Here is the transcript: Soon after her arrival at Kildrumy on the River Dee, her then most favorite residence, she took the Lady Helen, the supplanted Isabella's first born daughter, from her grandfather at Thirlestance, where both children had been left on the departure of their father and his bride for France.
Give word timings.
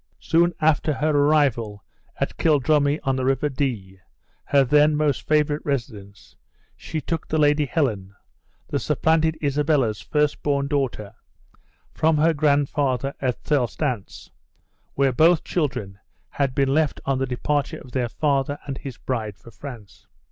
Soon 0.19 0.55
after 0.59 0.93
her 0.93 1.11
arrival 1.11 1.83
at 2.19 2.35
Kildrumy 2.37 2.99
on 3.03 3.15
the 3.17 3.23
River 3.23 3.49
Dee, 3.49 3.99
her 4.45 4.63
then 4.63 4.95
most 4.95 5.27
favorite 5.27 5.63
residence, 5.63 6.35
she 6.75 6.99
took 6.99 7.27
the 7.27 7.37
Lady 7.37 7.67
Helen, 7.67 8.15
the 8.67 8.79
supplanted 8.79 9.37
Isabella's 9.43 10.01
first 10.01 10.41
born 10.41 10.67
daughter, 10.67 11.13
from 11.93 12.17
her 12.17 12.33
grandfather 12.33 13.13
at 13.19 13.43
Thirlestance, 13.43 14.31
where 14.95 15.13
both 15.13 15.43
children 15.43 15.99
had 16.29 16.55
been 16.55 16.73
left 16.73 16.99
on 17.05 17.19
the 17.19 17.27
departure 17.27 17.77
of 17.77 17.91
their 17.91 18.09
father 18.09 18.57
and 18.65 18.79
his 18.79 18.97
bride 18.97 19.37
for 19.37 19.51
France. 19.51 20.07